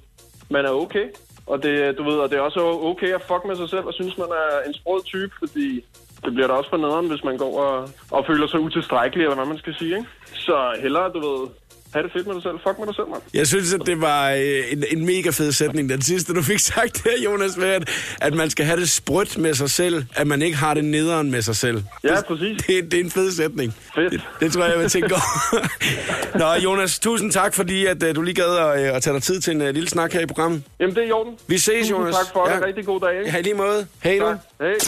man 0.51 0.65
er 0.65 0.71
okay. 0.71 1.07
Og 1.47 1.63
det, 1.63 1.99
du 1.99 2.03
ved, 2.05 2.19
og 2.19 2.31
det 2.31 2.39
er 2.39 2.41
også 2.41 2.61
okay 2.61 3.15
at 3.15 3.23
fuck 3.23 3.45
med 3.47 3.57
sig 3.57 3.69
selv 3.69 3.87
og 3.87 3.95
synes, 3.95 4.19
man 4.19 4.29
er 4.29 4.69
en 4.69 4.75
sprød 4.75 5.05
type, 5.05 5.33
fordi 5.39 5.85
det 6.25 6.35
bliver 6.35 6.47
da 6.47 6.53
også 6.53 6.71
for 6.71 6.77
nederen, 6.77 7.09
hvis 7.09 7.25
man 7.25 7.37
går 7.37 7.61
og, 7.61 7.89
og 8.11 8.27
føler 8.27 8.47
sig 8.47 8.61
utilstrækkelig, 8.61 9.25
eller 9.25 9.37
hvad 9.37 9.47
man 9.47 9.59
skal 9.59 9.75
sige, 9.75 9.97
ikke? 9.97 10.09
Så 10.35 10.79
hellere, 10.83 11.13
du 11.13 11.21
ved, 11.21 11.49
have 11.97 12.05
det 12.07 12.13
fedt 12.13 12.27
med 12.27 12.35
dig 12.35 12.43
selv. 12.43 12.57
Fuck 12.67 12.79
med 12.79 12.87
dig 12.87 12.95
selv, 12.95 13.09
mand. 13.09 13.23
Jeg 13.35 13.47
synes, 13.47 13.75
at 13.75 13.83
det 13.87 14.01
var 14.01 14.31
øh, 14.31 14.73
en, 14.73 14.85
en 14.91 15.07
mega 15.07 15.31
fed 15.31 15.53
sætning, 15.53 15.89
den 15.89 16.03
sidste, 16.03 16.35
du 16.35 16.43
fik 16.43 16.59
sagt 16.59 17.03
her, 17.05 17.23
Jonas, 17.25 17.57
med, 17.57 17.69
at, 17.69 17.89
at 18.21 18.35
man 18.35 18.51
skal 18.51 18.65
have 18.67 18.81
det 18.81 18.91
sprødt 18.91 19.39
med 19.39 19.55
sig 19.55 19.71
selv, 19.71 20.05
at 20.17 20.27
man 20.27 20.43
ikke 20.43 20.57
har 20.57 20.75
det 20.75 20.85
nederen 20.85 21.31
med 21.31 21.43
sig 21.43 21.57
selv. 21.57 21.83
Ja, 22.05 22.17
det, 22.17 22.27
præcis. 22.27 22.63
Det, 22.67 22.91
det 22.91 23.01
er 23.01 23.05
en 23.05 23.11
fed 23.11 23.33
sætning. 23.33 23.75
Fedt. 23.95 24.13
Det, 24.13 24.21
det 24.41 24.53
tror 24.53 24.63
jeg, 24.63 24.73
jeg 24.73 24.81
vil 24.81 24.89
tænke 24.91 25.15
over. 25.15 26.39
Nå, 26.57 26.63
Jonas, 26.65 26.99
tusind 26.99 27.33
tak, 27.33 27.55
fordi 27.55 27.87
at, 27.87 28.03
uh, 28.03 28.15
du 28.15 28.23
lige 28.23 28.35
gad 28.35 28.57
at, 28.57 28.91
uh, 28.91 28.97
at 28.97 29.03
tage 29.03 29.15
dig 29.15 29.23
tid 29.23 29.41
til 29.41 29.55
en 29.55 29.61
uh, 29.63 29.69
lille 29.69 29.89
snak 29.89 30.13
her 30.13 30.21
i 30.21 30.27
programmet. 30.27 30.63
Jamen, 30.81 30.95
det 30.95 31.03
er 31.03 31.09
i 31.09 31.13
orden. 31.13 31.35
Vi 31.47 31.59
ses, 31.59 31.67
Tusind 31.67 31.99
Jonas. 31.99 32.15
tak 32.15 32.27
for 32.33 32.45
det. 32.45 32.65
Rigtig 32.65 32.87
god 32.87 33.01
dag, 33.01 33.19
ikke? 33.19 33.31
Ja, 33.31 33.39
i 33.39 33.43
lige 33.43 33.55
måde. 33.55 33.87
Hej 34.03 34.19
nu. 34.19 34.27
Hej. 34.61 34.79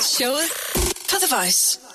Showet 0.00 0.48
på 1.10 1.16
The 1.22 1.36
Voice. 1.36 1.89